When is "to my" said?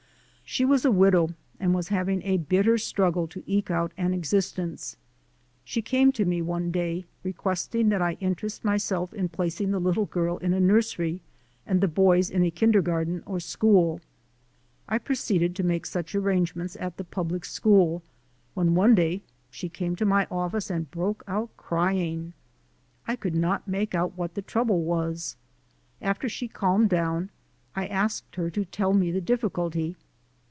19.95-20.27